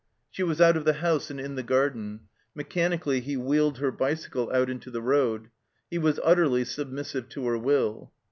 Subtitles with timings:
[0.31, 2.21] She was out of the house and in the garden.
[2.55, 5.51] Mechanically he wheeled her bicycle out into the road.
[5.91, 8.11] He was utterly submissive to her will.